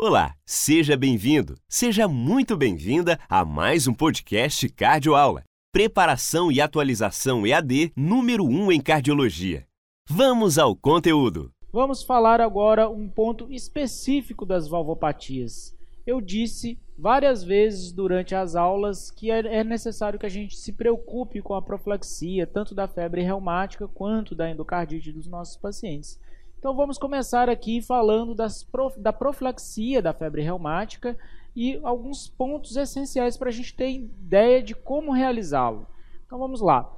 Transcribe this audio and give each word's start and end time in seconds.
Olá, 0.00 0.36
seja 0.46 0.96
bem-vindo, 0.96 1.56
seja 1.68 2.06
muito 2.06 2.56
bem-vinda 2.56 3.18
a 3.28 3.44
mais 3.44 3.88
um 3.88 3.92
podcast 3.92 4.68
Cardio 4.68 5.16
Aula. 5.16 5.42
Preparação 5.72 6.52
e 6.52 6.60
atualização 6.60 7.44
EAD 7.44 7.90
número 7.96 8.44
1 8.44 8.70
em 8.70 8.80
cardiologia. 8.80 9.66
Vamos 10.08 10.56
ao 10.56 10.76
conteúdo. 10.76 11.50
Vamos 11.72 12.04
falar 12.04 12.40
agora 12.40 12.88
um 12.88 13.08
ponto 13.08 13.50
específico 13.50 14.46
das 14.46 14.68
valvopatias. 14.68 15.76
Eu 16.06 16.20
disse 16.20 16.78
várias 16.96 17.42
vezes 17.42 17.90
durante 17.90 18.36
as 18.36 18.54
aulas 18.54 19.10
que 19.10 19.32
é, 19.32 19.40
é 19.40 19.64
necessário 19.64 20.16
que 20.16 20.26
a 20.26 20.30
gente 20.30 20.56
se 20.56 20.72
preocupe 20.72 21.42
com 21.42 21.54
a 21.54 21.62
profilaxia, 21.62 22.46
tanto 22.46 22.72
da 22.72 22.86
febre 22.86 23.22
reumática 23.22 23.88
quanto 23.88 24.36
da 24.36 24.48
endocardite 24.48 25.10
dos 25.10 25.26
nossos 25.26 25.56
pacientes. 25.56 26.20
Então 26.58 26.74
vamos 26.74 26.98
começar 26.98 27.48
aqui 27.48 27.80
falando 27.80 28.34
prof, 28.72 28.98
da 28.98 29.12
profilaxia 29.12 30.02
da 30.02 30.12
febre 30.12 30.42
reumática 30.42 31.16
e 31.54 31.78
alguns 31.84 32.26
pontos 32.26 32.76
essenciais 32.76 33.36
para 33.36 33.48
a 33.48 33.52
gente 33.52 33.72
ter 33.72 33.90
ideia 33.90 34.60
de 34.60 34.74
como 34.74 35.12
realizá-lo. 35.12 35.86
Então 36.26 36.36
vamos 36.36 36.60
lá. 36.60 36.92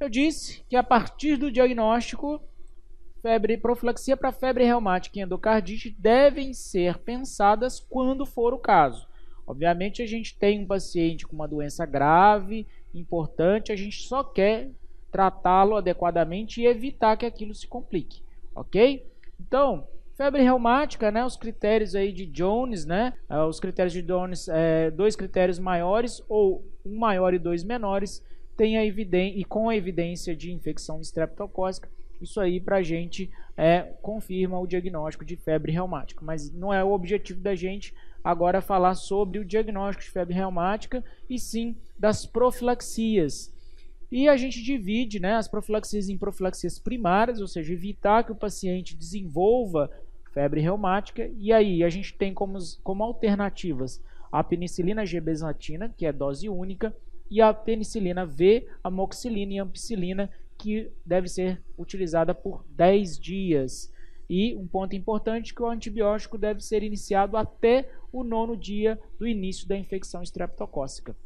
Eu 0.00 0.08
disse 0.08 0.64
que 0.68 0.74
a 0.74 0.82
partir 0.82 1.36
do 1.36 1.52
diagnóstico, 1.52 2.40
febre, 3.22 3.56
profilaxia 3.56 4.16
para 4.16 4.32
febre 4.32 4.64
reumática 4.64 5.20
e 5.20 5.22
endocardite 5.22 5.94
devem 5.96 6.52
ser 6.52 6.98
pensadas 6.98 7.78
quando 7.78 8.26
for 8.26 8.52
o 8.52 8.58
caso. 8.58 9.06
Obviamente 9.46 10.02
a 10.02 10.06
gente 10.06 10.36
tem 10.36 10.64
um 10.64 10.66
paciente 10.66 11.28
com 11.28 11.36
uma 11.36 11.46
doença 11.46 11.86
grave, 11.86 12.66
importante, 12.92 13.70
a 13.70 13.76
gente 13.76 14.02
só 14.02 14.24
quer 14.24 14.72
tratá-lo 15.12 15.76
adequadamente 15.76 16.60
e 16.60 16.66
evitar 16.66 17.16
que 17.16 17.26
aquilo 17.26 17.54
se 17.54 17.68
complique 17.68 18.28
ok? 18.54 19.06
Então, 19.40 19.86
febre 20.16 20.42
reumática, 20.42 21.10
né, 21.10 21.24
os 21.24 21.36
critérios 21.36 21.94
aí 21.94 22.12
de 22.12 22.26
Jones, 22.26 22.84
né, 22.84 23.14
uh, 23.30 23.46
os 23.46 23.58
critérios 23.58 23.92
de 23.92 24.02
Jones, 24.02 24.48
é, 24.48 24.90
dois 24.90 25.16
critérios 25.16 25.58
maiores 25.58 26.22
ou 26.28 26.64
um 26.84 26.98
maior 26.98 27.32
e 27.32 27.38
dois 27.38 27.64
menores, 27.64 28.22
tem 28.56 28.76
a 28.76 28.84
evidência 28.84 29.38
e 29.38 29.44
com 29.44 29.70
a 29.70 29.76
evidência 29.76 30.36
de 30.36 30.52
infecção 30.52 31.00
streptocócica, 31.00 31.88
isso 32.20 32.38
aí 32.38 32.60
para 32.60 32.76
a 32.76 32.82
gente 32.82 33.30
é, 33.56 33.94
confirma 34.02 34.58
o 34.60 34.66
diagnóstico 34.66 35.24
de 35.24 35.36
febre 35.36 35.72
reumática, 35.72 36.22
mas 36.22 36.52
não 36.52 36.72
é 36.72 36.84
o 36.84 36.92
objetivo 36.92 37.40
da 37.40 37.54
gente 37.54 37.94
agora 38.22 38.60
falar 38.60 38.94
sobre 38.94 39.38
o 39.38 39.44
diagnóstico 39.44 40.04
de 40.04 40.10
febre 40.10 40.34
reumática 40.34 41.02
e 41.28 41.38
sim 41.38 41.76
das 41.98 42.26
profilaxias. 42.26 43.52
E 44.10 44.28
a 44.28 44.36
gente 44.36 44.62
divide 44.62 45.20
né, 45.20 45.34
as 45.34 45.46
profilaxias 45.46 46.08
em 46.08 46.18
profilaxias 46.18 46.78
primárias, 46.78 47.40
ou 47.40 47.46
seja, 47.46 47.72
evitar 47.72 48.24
que 48.24 48.32
o 48.32 48.36
paciente 48.36 48.96
desenvolva 48.96 49.90
febre 50.32 50.60
reumática. 50.60 51.30
E 51.36 51.52
aí 51.52 51.84
a 51.84 51.88
gente 51.88 52.14
tem 52.14 52.34
como, 52.34 52.58
como 52.82 53.04
alternativas 53.04 54.02
a 54.30 54.44
penicilina 54.44 55.04
G-benzatina, 55.04 55.92
que 55.96 56.06
é 56.06 56.12
dose 56.12 56.48
única, 56.48 56.94
e 57.30 57.40
a 57.40 57.52
penicilina 57.52 58.24
V, 58.24 58.66
amoxicilina 58.82 59.52
e 59.54 59.58
ampicilina, 59.58 60.30
que 60.58 60.90
deve 61.04 61.28
ser 61.28 61.62
utilizada 61.78 62.34
por 62.34 62.64
10 62.70 63.18
dias. 63.18 63.92
E 64.28 64.54
um 64.54 64.66
ponto 64.66 64.94
importante 64.94 65.54
que 65.54 65.62
o 65.62 65.66
antibiótico 65.66 66.38
deve 66.38 66.60
ser 66.60 66.82
iniciado 66.82 67.36
até 67.36 67.90
o 68.12 68.22
nono 68.22 68.56
dia 68.56 69.00
do 69.18 69.26
início 69.26 69.66
da 69.66 69.76
infecção 69.76 70.22
estreptocócica. 70.22 71.16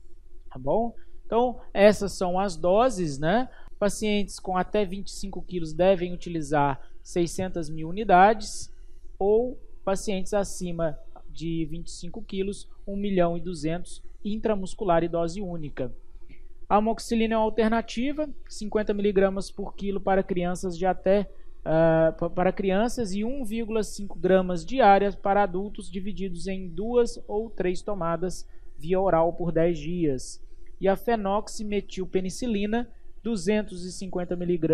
Tá 0.50 0.58
bom? 0.58 0.94
Então, 1.26 1.60
essas 1.72 2.12
são 2.12 2.38
as 2.38 2.56
doses, 2.56 3.18
né? 3.18 3.48
Pacientes 3.78 4.38
com 4.38 4.56
até 4.56 4.84
25 4.84 5.42
quilos 5.42 5.72
devem 5.72 6.12
utilizar 6.12 6.80
600 7.02 7.68
mil 7.68 7.88
unidades 7.88 8.72
ou 9.18 9.58
pacientes 9.84 10.32
acima 10.32 10.98
de 11.28 11.66
25 11.66 12.22
quilos, 12.22 12.68
1 12.86 12.96
milhão 12.96 13.36
e 13.36 13.40
200 13.40 14.02
intramuscular 14.24 15.02
e 15.02 15.08
dose 15.08 15.40
única. 15.40 15.92
A 16.68 16.76
amoxicilina 16.76 17.34
é 17.34 17.36
uma 17.36 17.44
alternativa, 17.44 18.28
50 18.48 18.94
miligramas 18.94 19.50
por 19.50 19.74
quilo 19.74 20.00
para 20.00 20.22
crianças 20.22 20.78
de 20.78 20.86
até 20.86 21.28
uh, 21.60 22.30
para 22.30 22.52
crianças 22.52 23.12
e 23.12 23.20
1,5 23.20 24.18
gramas 24.18 24.64
diárias 24.64 25.14
para 25.14 25.42
adultos, 25.42 25.90
divididos 25.90 26.46
em 26.46 26.68
duas 26.68 27.22
ou 27.28 27.50
três 27.50 27.82
tomadas 27.82 28.48
via 28.78 28.98
oral 28.98 29.32
por 29.32 29.52
10 29.52 29.78
dias 29.78 30.43
e 30.80 30.88
a 30.88 30.96
fenoximetilpenicilina, 30.96 32.90
250 33.22 34.34
mg, 34.34 34.68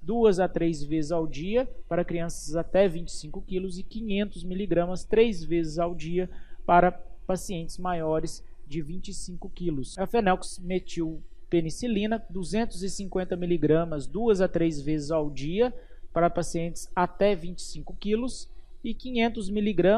duas 0.00 0.38
a 0.38 0.48
três 0.48 0.82
vezes 0.82 1.12
ao 1.12 1.26
dia 1.26 1.68
para 1.88 2.04
crianças 2.04 2.54
até 2.56 2.88
25 2.88 3.42
quilos 3.42 3.78
e 3.78 3.82
500 3.82 4.44
mg 4.44 5.06
três 5.08 5.42
vezes 5.42 5.78
ao 5.78 5.94
dia 5.94 6.30
para 6.64 6.92
pacientes 7.26 7.78
maiores 7.78 8.44
de 8.66 8.82
25 8.82 9.48
quilos. 9.50 9.98
A 9.98 10.06
fenoximetilpenicilina, 10.06 12.24
250 12.30 13.34
mg, 13.34 14.08
duas 14.10 14.40
a 14.40 14.48
três 14.48 14.80
vezes 14.80 15.10
ao 15.10 15.28
dia 15.30 15.74
para 16.12 16.30
pacientes 16.30 16.88
até 16.94 17.34
25 17.34 17.96
quilos 17.96 18.48
e 18.82 18.94
500 18.94 19.48
mg 19.48 19.90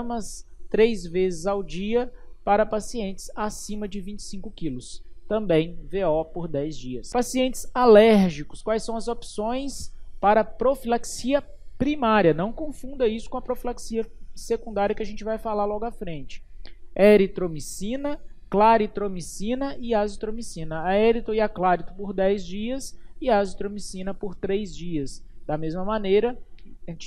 três 0.70 1.06
vezes 1.06 1.46
ao 1.46 1.62
dia 1.62 2.12
para 2.44 2.66
pacientes 2.66 3.30
acima 3.34 3.88
de 3.88 4.00
25 4.00 4.50
quilos 4.50 5.05
também 5.28 5.78
VO 5.90 6.24
por 6.24 6.48
10 6.48 6.76
dias. 6.76 7.10
Pacientes 7.10 7.70
alérgicos, 7.74 8.62
quais 8.62 8.82
são 8.82 8.96
as 8.96 9.08
opções 9.08 9.92
para 10.20 10.44
profilaxia 10.44 11.42
primária? 11.76 12.32
Não 12.32 12.52
confunda 12.52 13.06
isso 13.06 13.28
com 13.28 13.36
a 13.36 13.42
profilaxia 13.42 14.06
secundária 14.34 14.94
que 14.94 15.02
a 15.02 15.06
gente 15.06 15.24
vai 15.24 15.38
falar 15.38 15.64
logo 15.64 15.84
à 15.84 15.90
frente. 15.90 16.44
Eritromicina, 16.94 18.20
claritromicina 18.48 19.76
e 19.78 19.94
azitromicina. 19.94 20.84
A 20.84 20.96
erito 20.96 21.34
e 21.34 21.40
a 21.40 21.48
clarito 21.48 21.94
por 21.94 22.12
10 22.12 22.44
dias 22.44 22.98
e 23.20 23.28
a 23.28 23.38
azitromicina 23.38 24.14
por 24.14 24.34
3 24.34 24.74
dias. 24.74 25.24
Da 25.46 25.56
mesma 25.58 25.84
maneira, 25.84 26.38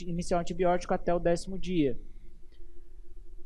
iniciar 0.05 0.37
o 0.37 0.41
antibiótico 0.41 0.93
até 0.93 1.13
o 1.13 1.19
décimo 1.19 1.57
dia. 1.57 1.97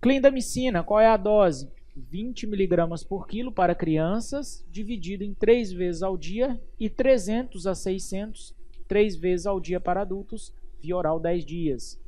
Clindamicina, 0.01 0.83
qual 0.83 0.99
é 0.99 1.07
a 1.07 1.17
dose? 1.17 1.71
20 1.95 2.47
miligramas 2.47 3.03
por 3.03 3.27
quilo 3.27 3.51
para 3.51 3.75
crianças, 3.75 4.65
dividido 4.69 5.23
em 5.23 5.33
3 5.33 5.71
vezes 5.71 6.01
ao 6.01 6.17
dia, 6.17 6.59
e 6.79 6.89
300 6.89 7.67
a 7.67 7.75
600, 7.75 8.55
3 8.87 9.15
vezes 9.15 9.45
ao 9.45 9.59
dia 9.59 9.79
para 9.79 10.01
adultos, 10.01 10.53
via 10.81 10.97
oral 10.97 11.19
10 11.19 11.45
dias. 11.45 12.01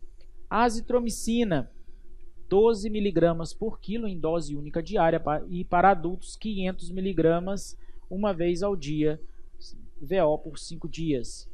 Azitromicina, 0.49 1.71
12 2.49 2.89
miligramas 2.89 3.53
por 3.53 3.79
quilo 3.79 4.07
em 4.07 4.19
dose 4.19 4.55
única 4.55 4.81
diária, 4.81 5.21
e 5.49 5.63
para 5.63 5.91
adultos, 5.91 6.35
500 6.35 6.91
miligramas 6.91 7.77
uma 8.09 8.33
vez 8.33 8.63
ao 8.63 8.75
dia, 8.75 9.21
VO 10.01 10.37
por 10.39 10.59
5 10.59 10.87
dias. 10.87 11.49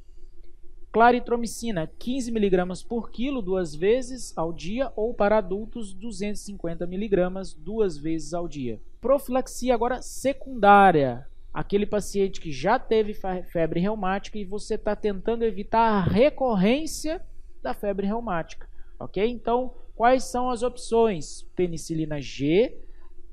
Claritromicina, 0.92 1.90
15 2.00 2.32
mg 2.32 2.86
por 2.86 3.12
quilo 3.12 3.42
duas 3.42 3.74
vezes 3.74 4.38
ao 4.38 4.52
dia 4.52 4.92
ou 4.96 5.14
para 5.14 5.38
adultos 5.38 5.94
250 5.94 6.84
mg 6.84 7.56
duas 7.58 7.98
vezes 7.98 8.34
ao 8.34 8.46
dia. 8.46 8.80
Profilaxia 9.00 9.74
agora 9.74 10.02
secundária, 10.02 11.26
aquele 11.54 11.86
paciente 11.86 12.42
que 12.42 12.52
já 12.52 12.78
teve 12.78 13.14
febre 13.14 13.80
reumática 13.80 14.38
e 14.38 14.44
você 14.44 14.76
está 14.76 14.94
tentando 14.94 15.46
evitar 15.46 15.80
a 15.80 16.04
recorrência 16.04 17.22
da 17.62 17.74
febre 17.74 18.06
reumática, 18.06 18.68
ok? 19.00 19.26
Então, 19.26 19.74
quais 19.96 20.26
são 20.26 20.50
as 20.50 20.62
opções? 20.62 21.44
Penicilina 21.56 22.20
G 22.20 22.78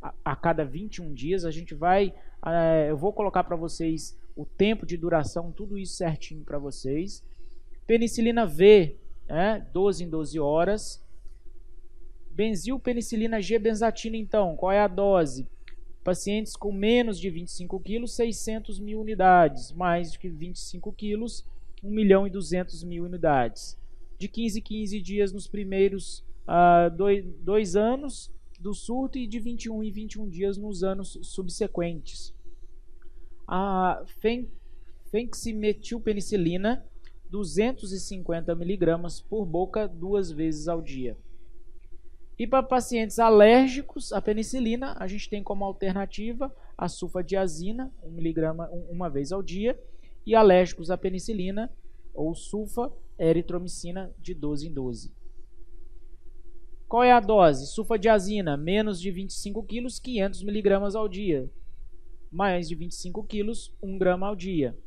a, 0.00 0.14
a 0.24 0.36
cada 0.36 0.64
21 0.64 1.12
dias, 1.12 1.44
a 1.44 1.50
gente 1.50 1.74
vai, 1.74 2.14
é, 2.46 2.90
eu 2.90 2.96
vou 2.96 3.12
colocar 3.12 3.44
para 3.44 3.56
vocês 3.56 4.16
o 4.36 4.46
tempo 4.46 4.86
de 4.86 4.96
duração, 4.96 5.50
tudo 5.50 5.76
isso 5.76 5.96
certinho 5.96 6.44
para 6.44 6.58
vocês. 6.58 7.24
Penicilina 7.88 8.44
V, 8.44 8.96
é, 9.26 9.58
12 9.72 10.04
em 10.04 10.10
12 10.10 10.38
horas. 10.38 11.02
Benzilpenicilina 12.30 13.40
G-benzatina, 13.40 14.14
então, 14.14 14.54
qual 14.56 14.70
é 14.70 14.78
a 14.78 14.86
dose? 14.86 15.48
Pacientes 16.04 16.54
com 16.54 16.70
menos 16.70 17.18
de 17.18 17.30
25 17.30 17.80
quilos, 17.80 18.14
600 18.14 18.78
mil 18.78 19.00
unidades. 19.00 19.72
Mais 19.72 20.12
de 20.12 20.28
25 20.28 20.92
quilos, 20.92 21.46
1 21.82 21.90
milhão 21.90 22.26
e 22.26 22.30
200 22.30 22.84
mil 22.84 23.04
unidades. 23.04 23.78
De 24.18 24.28
15 24.28 24.58
em 24.58 24.62
15 24.62 25.00
dias 25.00 25.32
nos 25.32 25.46
primeiros 25.46 26.18
uh, 26.46 26.94
dois, 26.94 27.24
dois 27.40 27.74
anos 27.74 28.30
do 28.60 28.74
surto 28.74 29.16
e 29.16 29.26
de 29.26 29.40
21 29.40 29.82
em 29.82 29.90
21 29.90 30.28
dias 30.28 30.58
nos 30.58 30.84
anos 30.84 31.18
subsequentes. 31.22 32.34
A 33.46 34.04
fenximetilpenicilina 35.10 36.84
250 37.30 38.54
miligramas 38.54 39.20
por 39.20 39.44
boca 39.44 39.86
duas 39.86 40.30
vezes 40.30 40.68
ao 40.68 40.80
dia. 40.80 41.16
E 42.38 42.46
para 42.46 42.62
pacientes 42.62 43.18
alérgicos 43.18 44.12
à 44.12 44.22
penicilina, 44.22 44.94
a 44.98 45.06
gente 45.08 45.28
tem 45.28 45.42
como 45.42 45.64
alternativa 45.64 46.54
a 46.76 46.88
sulfadiazina, 46.88 47.92
1 48.04 48.10
miligrama 48.10 48.70
uma 48.88 49.10
vez 49.10 49.32
ao 49.32 49.42
dia, 49.42 49.78
e 50.24 50.34
alérgicos 50.34 50.90
à 50.90 50.96
penicilina 50.96 51.70
ou 52.14 52.34
sulfa 52.34 52.92
eritromicina 53.18 54.14
de 54.18 54.34
12 54.34 54.68
em 54.68 54.72
12. 54.72 55.12
Qual 56.88 57.02
é 57.02 57.12
a 57.12 57.20
dose? 57.20 57.66
Sulfadiazina, 57.66 58.56
menos 58.56 59.00
de 59.00 59.10
25 59.10 59.62
quilos, 59.64 59.98
500 59.98 60.42
miligramas 60.42 60.94
ao 60.94 61.08
dia. 61.08 61.50
Mais 62.30 62.68
de 62.68 62.74
25 62.74 63.24
quilos, 63.24 63.74
1 63.82 63.98
grama 63.98 64.28
ao 64.28 64.36
dia. 64.36 64.78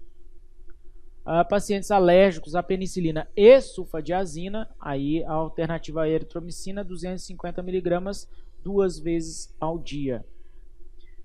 Pacientes 1.50 1.92
alérgicos 1.92 2.56
à 2.56 2.64
penicilina 2.64 3.28
e 3.36 3.62
sulfadiazina, 3.62 4.70
aí 4.80 5.24
a 5.24 5.34
alternativa 5.34 6.02
à 6.02 6.10
eritromicina, 6.10 6.84
250 6.84 7.62
miligramas 7.62 8.28
duas 8.64 8.98
vezes 8.98 9.54
ao 9.60 9.78
dia. 9.78 10.26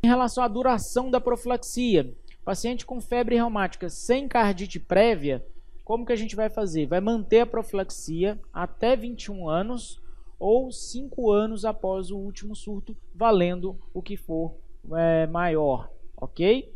Em 0.02 0.06
relação 0.06 0.44
à 0.44 0.48
duração 0.48 1.10
da 1.10 1.20
profilaxia, 1.20 2.14
paciente 2.44 2.84
com 2.84 3.00
febre 3.00 3.36
reumática 3.36 3.88
sem 3.88 4.28
cardite 4.28 4.78
prévia, 4.78 5.44
como 5.84 6.04
que 6.04 6.12
a 6.12 6.16
gente 6.16 6.36
vai 6.36 6.50
fazer? 6.50 6.86
Vai 6.86 7.00
manter 7.00 7.40
a 7.40 7.46
profilaxia 7.46 8.38
até 8.52 8.96
21 8.96 9.48
anos 9.48 10.00
ou 10.38 10.70
5 10.70 11.30
anos 11.30 11.64
após 11.64 12.10
o 12.10 12.18
último 12.18 12.54
surto, 12.54 12.96
valendo 13.14 13.78
o 13.94 14.02
que 14.02 14.16
for 14.16 14.54
é, 14.92 15.26
maior, 15.26 15.90
ok? 16.16 16.75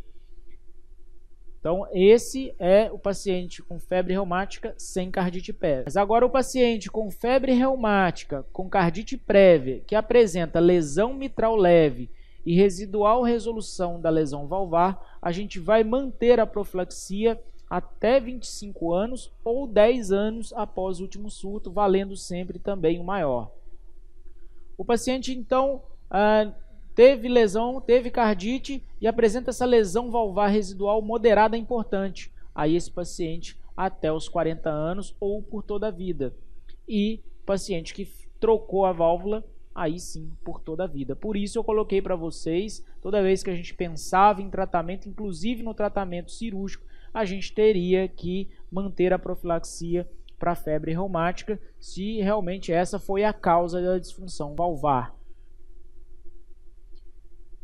Então, 1.60 1.86
esse 1.92 2.54
é 2.58 2.90
o 2.90 2.98
paciente 2.98 3.62
com 3.62 3.78
febre 3.78 4.14
reumática 4.14 4.74
sem 4.78 5.10
cardite 5.10 5.52
prévia. 5.52 5.84
Mas 5.84 5.96
agora, 5.96 6.24
o 6.24 6.30
paciente 6.30 6.90
com 6.90 7.10
febre 7.10 7.52
reumática 7.52 8.46
com 8.50 8.66
cardite 8.66 9.18
prévia, 9.18 9.80
que 9.86 9.94
apresenta 9.94 10.58
lesão 10.58 11.12
mitral 11.12 11.54
leve 11.54 12.10
e 12.46 12.54
residual 12.54 13.22
resolução 13.22 14.00
da 14.00 14.08
lesão 14.08 14.46
valvar, 14.46 15.18
a 15.20 15.30
gente 15.30 15.60
vai 15.60 15.84
manter 15.84 16.40
a 16.40 16.46
profilaxia 16.46 17.38
até 17.68 18.18
25 18.18 18.94
anos 18.94 19.30
ou 19.44 19.66
10 19.66 20.12
anos 20.12 20.52
após 20.54 20.98
o 20.98 21.02
último 21.02 21.30
surto, 21.30 21.70
valendo 21.70 22.16
sempre 22.16 22.58
também 22.58 22.98
o 22.98 23.04
maior. 23.04 23.52
O 24.78 24.84
paciente, 24.84 25.36
então, 25.36 25.82
ah, 26.10 26.50
teve 27.00 27.30
lesão, 27.30 27.80
teve 27.80 28.10
cardite 28.10 28.84
e 29.00 29.06
apresenta 29.06 29.48
essa 29.48 29.64
lesão 29.64 30.10
valvar 30.10 30.50
residual 30.50 31.00
moderada 31.00 31.56
importante. 31.56 32.30
Aí 32.54 32.76
esse 32.76 32.90
paciente 32.90 33.58
até 33.74 34.12
os 34.12 34.28
40 34.28 34.68
anos 34.68 35.16
ou 35.18 35.42
por 35.42 35.62
toda 35.62 35.88
a 35.88 35.90
vida. 35.90 36.34
E 36.86 37.22
paciente 37.46 37.94
que 37.94 38.06
trocou 38.38 38.84
a 38.84 38.92
válvula, 38.92 39.42
aí 39.74 39.98
sim, 39.98 40.30
por 40.44 40.60
toda 40.60 40.84
a 40.84 40.86
vida. 40.86 41.16
Por 41.16 41.38
isso 41.38 41.58
eu 41.58 41.64
coloquei 41.64 42.02
para 42.02 42.14
vocês, 42.14 42.84
toda 43.00 43.22
vez 43.22 43.42
que 43.42 43.48
a 43.48 43.56
gente 43.56 43.72
pensava 43.72 44.42
em 44.42 44.50
tratamento, 44.50 45.08
inclusive 45.08 45.62
no 45.62 45.72
tratamento 45.72 46.30
cirúrgico, 46.30 46.84
a 47.14 47.24
gente 47.24 47.54
teria 47.54 48.08
que 48.08 48.46
manter 48.70 49.10
a 49.10 49.18
profilaxia 49.18 50.06
para 50.38 50.54
febre 50.54 50.92
reumática, 50.92 51.58
se 51.78 52.20
realmente 52.20 52.70
essa 52.70 52.98
foi 52.98 53.24
a 53.24 53.32
causa 53.32 53.80
da 53.80 53.98
disfunção 53.98 54.54
valvar. 54.54 55.18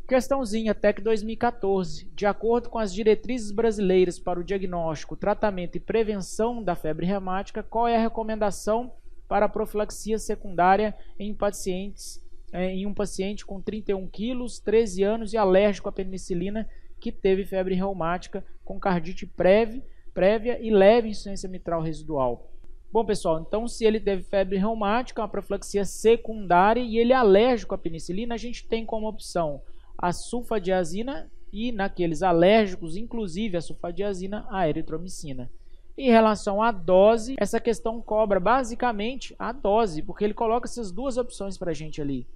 Questãozinha 0.07 0.73
TEC 0.73 1.01
2014. 1.01 2.09
De 2.15 2.25
acordo 2.25 2.69
com 2.69 2.79
as 2.79 2.93
diretrizes 2.93 3.51
brasileiras 3.51 4.17
para 4.17 4.39
o 4.39 4.43
diagnóstico, 4.43 5.17
tratamento 5.17 5.75
e 5.75 5.81
prevenção 5.81 6.63
da 6.63 6.75
febre 6.75 7.05
reumática, 7.05 7.61
qual 7.61 7.89
é 7.89 7.97
a 7.97 8.01
recomendação 8.01 8.93
para 9.27 9.47
a 9.47 9.49
profilaxia 9.49 10.17
secundária 10.17 10.95
em 11.19 11.33
pacientes 11.33 12.25
é, 12.53 12.69
em 12.69 12.85
um 12.85 12.93
paciente 12.93 13.45
com 13.45 13.59
31 13.59 14.07
quilos, 14.07 14.59
13 14.59 15.03
anos 15.03 15.33
e 15.33 15.37
alérgico 15.37 15.89
à 15.89 15.91
penicilina 15.91 16.69
que 17.01 17.11
teve 17.11 17.43
febre 17.43 17.75
reumática 17.75 18.45
com 18.63 18.79
cardite 18.79 19.25
prévia, 19.25 19.83
prévia 20.13 20.57
e 20.61 20.69
leve 20.69 21.09
insuficiência 21.09 21.49
mitral 21.49 21.81
residual. 21.81 22.49
Bom, 22.89 23.03
pessoal, 23.03 23.41
então 23.41 23.67
se 23.67 23.83
ele 23.83 23.99
teve 23.99 24.23
febre 24.23 24.55
reumática, 24.55 25.21
uma 25.21 25.27
profilaxia 25.27 25.83
secundária 25.83 26.79
e 26.79 26.97
ele 26.97 27.11
é 27.11 27.17
alérgico 27.17 27.75
à 27.75 27.77
penicilina, 27.77 28.35
a 28.35 28.37
gente 28.37 28.65
tem 28.65 28.85
como 28.85 29.09
opção 29.09 29.61
a 29.97 30.11
sulfadiazina 30.11 31.29
e 31.51 31.71
naqueles 31.71 32.21
alérgicos, 32.21 32.95
inclusive 32.95 33.57
a 33.57 33.61
sulfadiazina, 33.61 34.45
a 34.49 34.67
eritromicina. 34.67 35.49
Em 35.97 36.11
relação 36.11 36.61
à 36.61 36.71
dose, 36.71 37.35
essa 37.39 37.59
questão 37.59 37.99
cobra 38.01 38.39
basicamente 38.39 39.35
a 39.39 39.51
dose, 39.51 40.03
porque 40.03 40.23
ele 40.23 40.33
coloca 40.33 40.67
essas 40.67 40.91
duas 40.91 41.17
opções 41.17 41.57
para 41.57 41.71
a 41.71 41.73
gente 41.73 42.01
ali. 42.01 42.27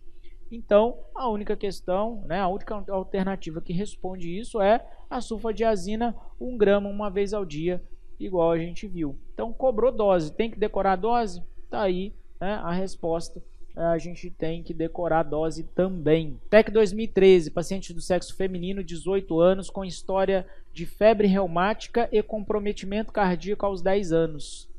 Então, 0.52 0.98
a 1.14 1.30
única 1.30 1.56
questão, 1.56 2.24
né, 2.26 2.40
a 2.40 2.48
única 2.48 2.84
alternativa 2.90 3.62
que 3.62 3.72
responde 3.72 4.38
isso 4.38 4.60
é 4.60 4.84
a 5.10 5.22
sulfadiazina, 5.22 6.16
1 6.40 6.58
grama 6.58 6.90
uma 6.90 7.10
vez 7.10 7.34
ao 7.34 7.46
dia, 7.46 7.82
igual 8.20 8.52
a 8.52 8.58
gente 8.58 8.88
viu. 8.88 9.16
Então, 9.34 9.54
cobrou 9.54 9.92
dose, 9.92 10.34
tem 10.34 10.50
que 10.50 10.60
decorar 10.60 10.94
a 10.94 10.98
dose? 10.98 11.44
Tá 11.70 11.84
aí 11.84 12.14
né, 12.40 12.54
a 12.64 12.72
resposta 12.72 13.42
a 13.76 13.98
gente 13.98 14.30
tem 14.30 14.62
que 14.62 14.74
decorar 14.74 15.20
a 15.20 15.24
dose 15.24 15.64
também. 15.64 16.40
TEC 16.50 16.72
2013, 16.72 17.52
paciente 17.52 17.94
do 17.94 18.02
sexo 18.02 18.36
feminino, 18.36 18.84
18 18.84 19.40
anos, 19.40 19.70
com 19.70 19.86
história 19.86 20.46
de 20.74 20.86
febre 20.86 21.28
reumática 21.28 22.10
e 22.12 22.22
comprometimento 22.22 23.12
cardíaco 23.12 23.66
aos 23.66 23.82
10 23.82 24.12
anos. 24.12 24.70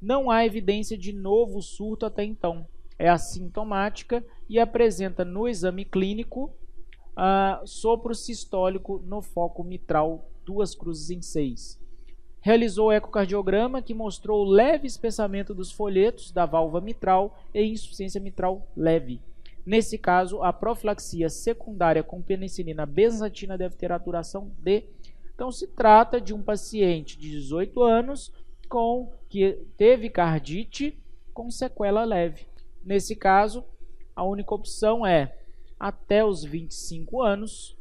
Não 0.00 0.30
há 0.30 0.44
evidência 0.44 0.98
de 0.98 1.12
novo 1.12 1.62
surto 1.62 2.06
até 2.06 2.24
então. 2.24 2.66
É 2.98 3.08
assintomática 3.08 4.24
e 4.48 4.58
apresenta 4.58 5.24
no 5.24 5.48
exame 5.48 5.84
clínico 5.84 6.54
uh, 7.16 7.66
sopro 7.66 8.14
sistólico 8.14 9.02
no 9.06 9.22
foco 9.22 9.62
mitral, 9.62 10.28
duas 10.44 10.74
cruzes 10.74 11.10
em 11.10 11.22
6 11.22 11.81
realizou 12.42 12.88
o 12.88 12.92
ecocardiograma 12.92 13.80
que 13.80 13.94
mostrou 13.94 14.44
leve 14.44 14.86
espessamento 14.86 15.54
dos 15.54 15.70
folhetos 15.70 16.32
da 16.32 16.44
válvula 16.44 16.80
mitral 16.80 17.38
e 17.54 17.62
insuficiência 17.62 18.20
mitral 18.20 18.66
leve. 18.76 19.20
Nesse 19.64 19.96
caso, 19.96 20.42
a 20.42 20.52
profilaxia 20.52 21.30
secundária 21.30 22.02
com 22.02 22.20
penicilina 22.20 22.84
benzatina 22.84 23.56
deve 23.56 23.76
ter 23.76 23.92
aturação 23.92 24.50
D. 24.58 24.84
Então, 25.32 25.52
se 25.52 25.68
trata 25.68 26.20
de 26.20 26.34
um 26.34 26.42
paciente 26.42 27.16
de 27.16 27.30
18 27.30 27.80
anos 27.80 28.32
com 28.68 29.12
que 29.28 29.64
teve 29.76 30.10
cardite 30.10 30.98
com 31.32 31.48
sequela 31.48 32.04
leve. 32.04 32.46
Nesse 32.84 33.14
caso, 33.14 33.64
a 34.16 34.24
única 34.24 34.52
opção 34.52 35.06
é 35.06 35.38
até 35.78 36.24
os 36.24 36.42
25 36.42 37.22
anos 37.22 37.76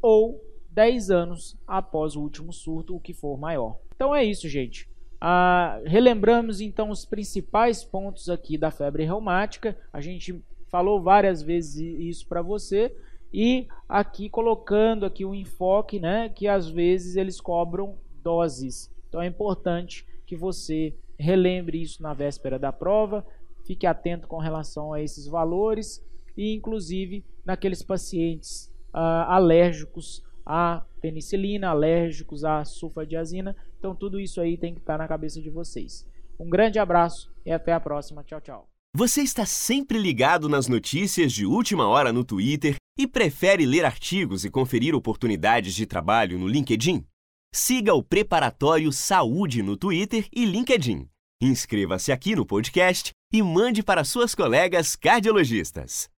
ou 0.00 0.40
10 0.70 1.10
anos 1.10 1.56
após 1.66 2.14
o 2.14 2.20
último 2.20 2.52
surto, 2.52 2.94
o 2.94 3.00
que 3.00 3.12
for 3.12 3.36
maior. 3.36 3.78
Então 3.96 4.14
é 4.14 4.22
isso, 4.22 4.48
gente. 4.48 4.88
Ah, 5.20 5.80
relembramos 5.84 6.60
então 6.60 6.90
os 6.90 7.04
principais 7.04 7.82
pontos 7.82 8.28
aqui 8.28 8.56
da 8.56 8.70
febre 8.70 9.04
reumática. 9.04 9.76
A 9.92 10.00
gente 10.00 10.40
falou 10.68 11.02
várias 11.02 11.42
vezes 11.42 11.76
isso 11.98 12.28
para 12.28 12.42
você 12.42 12.94
e 13.32 13.66
aqui 13.88 14.28
colocando 14.28 15.04
aqui 15.04 15.24
o 15.24 15.30
um 15.30 15.34
enfoque, 15.34 15.98
né, 15.98 16.28
que 16.28 16.46
às 16.46 16.68
vezes 16.68 17.16
eles 17.16 17.40
cobram 17.40 17.96
doses. 18.22 18.92
Então 19.08 19.22
é 19.22 19.26
importante 19.26 20.06
que 20.26 20.36
você 20.36 20.94
relembre 21.18 21.80
isso 21.80 22.02
na 22.02 22.12
véspera 22.12 22.58
da 22.58 22.72
prova, 22.72 23.26
fique 23.64 23.86
atento 23.86 24.28
com 24.28 24.38
relação 24.38 24.92
a 24.92 25.00
esses 25.00 25.26
valores 25.26 26.04
e 26.36 26.54
inclusive 26.54 27.24
naqueles 27.44 27.82
pacientes 27.82 28.72
ah, 28.92 29.34
alérgicos 29.34 30.22
à 30.44 30.84
penicilina, 31.00 31.70
alérgicos 31.70 32.44
à 32.44 32.64
sulfadiazina. 32.64 33.56
Então 33.86 33.94
tudo 33.94 34.18
isso 34.18 34.40
aí 34.40 34.56
tem 34.56 34.74
que 34.74 34.80
estar 34.80 34.98
na 34.98 35.06
cabeça 35.06 35.40
de 35.40 35.48
vocês. 35.48 36.04
Um 36.40 36.50
grande 36.50 36.76
abraço 36.76 37.32
e 37.44 37.52
até 37.52 37.72
a 37.72 37.78
próxima. 37.78 38.24
Tchau, 38.24 38.40
tchau. 38.40 38.68
Você 38.92 39.22
está 39.22 39.46
sempre 39.46 39.96
ligado 39.96 40.48
nas 40.48 40.66
notícias 40.66 41.32
de 41.32 41.46
última 41.46 41.86
hora 41.86 42.12
no 42.12 42.24
Twitter 42.24 42.74
e 42.98 43.06
prefere 43.06 43.64
ler 43.64 43.84
artigos 43.84 44.44
e 44.44 44.50
conferir 44.50 44.92
oportunidades 44.92 45.72
de 45.72 45.86
trabalho 45.86 46.36
no 46.36 46.48
LinkedIn? 46.48 47.06
Siga 47.54 47.94
o 47.94 48.02
Preparatório 48.02 48.90
Saúde 48.90 49.62
no 49.62 49.76
Twitter 49.76 50.26
e 50.34 50.44
LinkedIn. 50.44 51.08
Inscreva-se 51.40 52.10
aqui 52.10 52.34
no 52.34 52.44
podcast 52.44 53.12
e 53.32 53.40
mande 53.40 53.84
para 53.84 54.02
suas 54.02 54.34
colegas 54.34 54.96
cardiologistas. 54.96 56.10